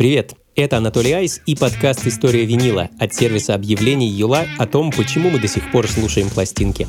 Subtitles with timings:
[0.00, 0.32] Привет!
[0.56, 5.38] Это Анатолий Айс и подкаст «История винила» от сервиса объявлений Юла о том, почему мы
[5.38, 6.88] до сих пор слушаем пластинки.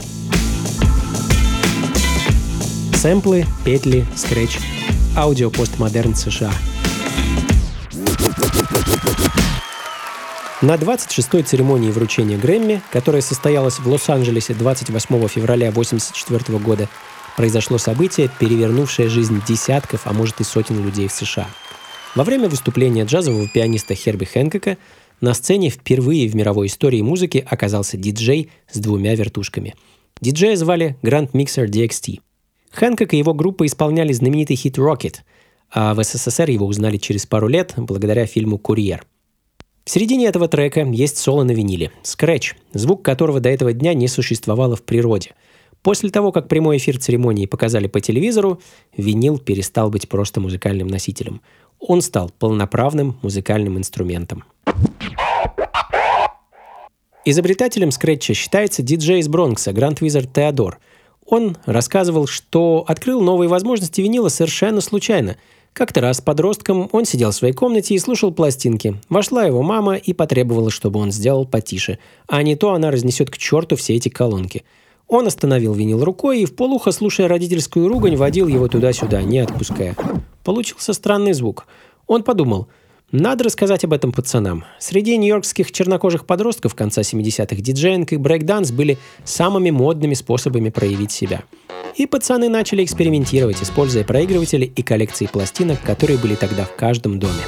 [2.95, 4.51] Сэмплы, петли, скретч.
[5.17, 6.53] Аудио постмодерн США.
[10.61, 16.87] На 26-й церемонии вручения Грэмми, которая состоялась в Лос-Анджелесе 28 февраля 1984 года,
[17.35, 21.49] произошло событие, перевернувшее жизнь десятков, а может и сотен людей в США–
[22.15, 24.77] во время выступления джазового пианиста Херби Хэнкока
[25.21, 29.75] на сцене впервые в мировой истории музыки оказался диджей с двумя вертушками.
[30.19, 32.19] Диджея звали Grand Mixer DXT.
[32.71, 35.17] Хэнкок и его группа исполняли знаменитый хит «Rocket»,
[35.73, 39.05] а в СССР его узнали через пару лет благодаря фильму «Курьер».
[39.85, 44.07] В середине этого трека есть соло на виниле, скретч, звук которого до этого дня не
[44.07, 45.31] существовало в природе.
[45.81, 48.61] После того, как прямой эфир церемонии показали по телевизору,
[48.95, 51.41] винил перестал быть просто музыкальным носителем
[51.81, 54.45] он стал полноправным музыкальным инструментом.
[57.25, 60.79] Изобретателем скретча считается диджей из Бронкса Гранд Визард Теодор.
[61.25, 65.37] Он рассказывал, что открыл новые возможности винила совершенно случайно.
[65.73, 68.95] Как-то раз подростком он сидел в своей комнате и слушал пластинки.
[69.07, 73.37] Вошла его мама и потребовала, чтобы он сделал потише, а не то она разнесет к
[73.37, 74.63] черту все эти колонки.
[75.11, 79.93] Он остановил винил рукой и в полухо, слушая родительскую ругань, водил его туда-сюда, не отпуская.
[80.45, 81.65] Получился странный звук.
[82.07, 82.69] Он подумал,
[83.11, 84.63] надо рассказать об этом пацанам.
[84.79, 91.43] Среди нью-йоркских чернокожих подростков конца 70-х диджеинг и брейкданс были самыми модными способами проявить себя.
[91.97, 97.43] И пацаны начали экспериментировать, используя проигрыватели и коллекции пластинок, которые были тогда в каждом доме.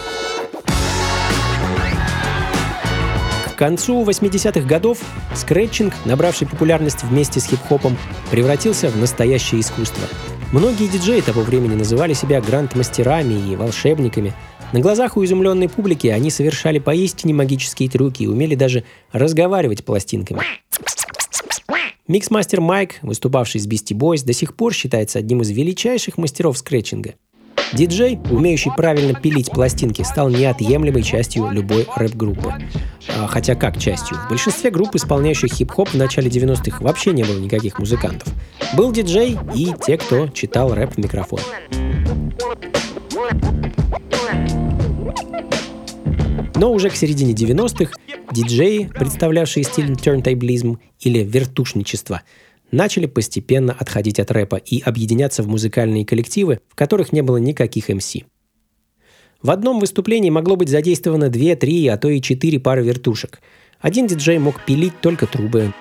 [3.66, 5.00] Концу 80-х годов
[5.36, 7.98] скретчинг, набравший популярность вместе с хип-хопом,
[8.30, 10.04] превратился в настоящее искусство–
[10.54, 14.34] Многие диджеи того времени называли себя гранд-мастерами и волшебниками.
[14.72, 20.42] На глазах у изумленной публики они совершали поистине магические трюки и умели даже разговаривать пластинками.
[22.08, 27.16] Микс-мастер Майк, выступавший с Beastie Boys, до сих пор считается одним из величайших мастеров скретчинга.
[27.74, 32.54] Диджей, умеющий правильно пилить пластинки, стал неотъемлемой частью любой рэп-группы.
[33.10, 34.18] А, хотя как частью?
[34.18, 38.34] В большинстве групп, исполняющих хип-хоп в начале 90-х, вообще не было никаких музыкантов.
[38.76, 41.40] Был диджей и те, кто читал рэп в микрофон.
[46.56, 47.92] Но уже к середине 90-х
[48.32, 52.22] диджеи, представлявшие стиль turntablism или вертушничество,
[52.72, 57.90] начали постепенно отходить от рэпа и объединяться в музыкальные коллективы, в которых не было никаких
[57.90, 58.16] МС.
[59.44, 63.42] В одном выступлении могло быть задействовано 2, 3, а то и 4 пары вертушек.
[63.82, 65.74] Один диджей мог пилить только трубы,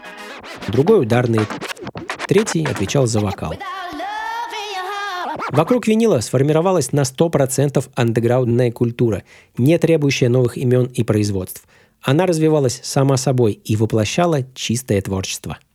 [0.67, 1.47] другой ударные,
[2.27, 3.55] третий отвечал за вокал.
[5.51, 9.23] Вокруг винила сформировалась на 100% андеграундная культура,
[9.57, 11.63] не требующая новых имен и производств.
[12.01, 15.59] Она развивалась сама собой и воплощала чистое творчество–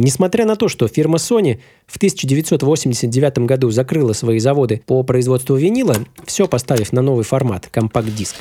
[0.00, 5.96] Несмотря на то, что фирма Sony в 1989 году закрыла свои заводы по производству винила,
[6.24, 8.36] все поставив на новый формат– компакт-диск,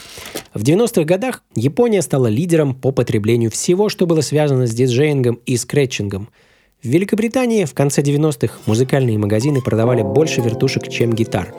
[0.53, 5.57] в 90-х годах Япония стала лидером по потреблению всего, что было связано с диджеингом и
[5.57, 6.29] скретчингом.
[6.83, 11.55] В Великобритании в конце 90-х музыкальные магазины продавали больше вертушек, чем гитар.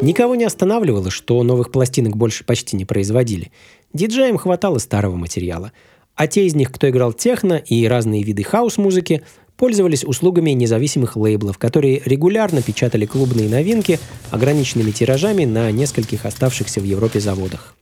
[0.00, 3.52] Никого не останавливало, что новых пластинок больше почти не производили.
[3.92, 5.72] Диджеям хватало старого материала–
[6.14, 9.22] а те из них, кто играл техно и разные виды хаос-музыки,
[9.56, 13.98] пользовались услугами независимых лейблов, которые регулярно печатали клубные новинки
[14.30, 17.76] ограниченными тиражами на нескольких оставшихся в Европе заводах.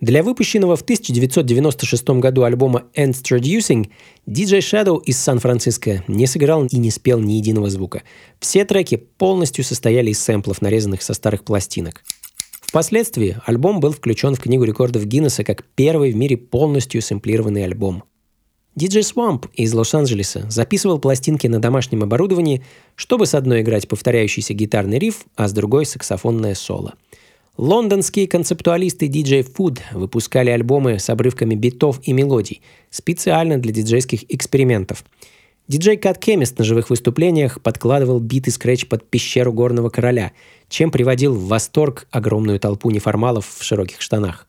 [0.00, 3.90] Для выпущенного в 1996 году альбома Introducing
[4.26, 8.02] DJ Shadow из Сан-Франциско не сыграл и не спел ни единого звука.
[8.38, 12.04] Все треки полностью состояли из сэмплов, нарезанных со старых пластинок–
[12.68, 18.04] Впоследствии альбом был включен в Книгу рекордов Гиннесса как первый в мире полностью сэмплированный альбом.
[18.76, 22.62] DJ Swamp из Лос-Анджелеса записывал пластинки на домашнем оборудовании,
[22.94, 26.92] чтобы с одной играть повторяющийся гитарный риф, а с другой— саксофонное соло.
[27.56, 32.60] Лондонские концептуалисты DJ Food выпускали альбомы с обрывками битов и мелодий
[32.90, 35.06] специально для диджейских экспериментов—
[35.68, 40.32] Диджей Кат Кемист на живых выступлениях подкладывал биты скретч под пещеру горного короля,
[40.70, 44.46] чем приводил в восторг огромную толпу неформалов в широких штанах.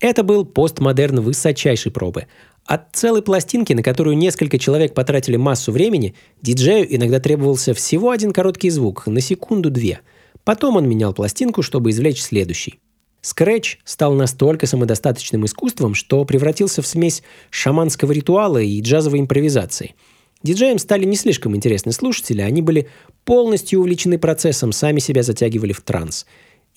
[0.00, 2.26] Это был постмодерн высочайшей пробы.
[2.64, 8.32] От целой пластинки, на которую несколько человек потратили массу времени, диджею иногда требовался всего один
[8.32, 10.00] короткий звук, на секунду-две.
[10.42, 12.80] Потом он менял пластинку, чтобы извлечь следующий.
[13.26, 19.96] Скретч стал настолько самодостаточным искусством, что превратился в смесь шаманского ритуала и джазовой импровизации.
[20.44, 22.86] Диджеям стали не слишком интересны слушатели, они были
[23.24, 26.24] полностью увлечены процессом, сами себя затягивали в транс.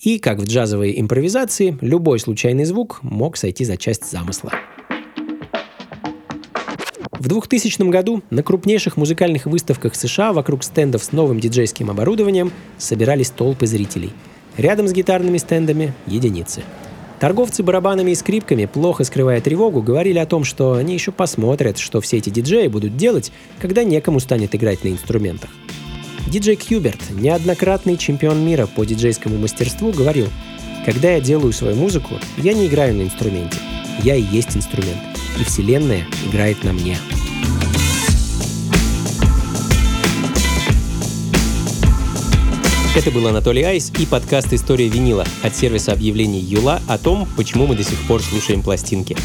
[0.00, 4.50] И, как в джазовой импровизации, любой случайный звук мог сойти за часть замысла.
[7.12, 13.30] В 2000 году на крупнейших музыкальных выставках США вокруг стендов с новым диджейским оборудованием собирались
[13.30, 14.10] толпы зрителей.
[14.60, 16.62] Рядом с гитарными стендами— единицы.
[17.18, 22.02] Торговцы барабанами и скрипками, плохо скрывая тревогу, говорили о том, что они еще посмотрят, что
[22.02, 25.48] все эти диджеи будут делать, когда некому станет играть на инструментах.
[26.26, 30.28] Диджей Кьюберт, неоднократный чемпион мира по диджейскому мастерству, говорил,
[30.84, 33.56] «Когда я делаю свою музыку, я не играю на инструменте.
[34.02, 35.00] Я и есть инструмент
[35.38, 36.96] и Вселенная играет на мне.
[42.92, 47.68] Это был Анатолий Айс и подкаст «История винила» от сервиса объявлений Юла о том, почему
[47.68, 49.16] мы до сих пор слушаем пластинки.